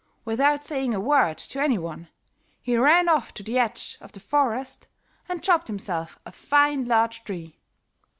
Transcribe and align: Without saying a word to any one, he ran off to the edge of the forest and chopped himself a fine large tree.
Without 0.25 0.65
saying 0.65 0.95
a 0.95 0.99
word 0.99 1.37
to 1.37 1.59
any 1.61 1.77
one, 1.77 2.07
he 2.59 2.75
ran 2.75 3.07
off 3.07 3.35
to 3.35 3.43
the 3.43 3.59
edge 3.59 3.99
of 4.01 4.11
the 4.13 4.19
forest 4.19 4.87
and 5.29 5.43
chopped 5.43 5.67
himself 5.67 6.17
a 6.25 6.31
fine 6.31 6.85
large 6.87 7.23
tree. 7.23 7.59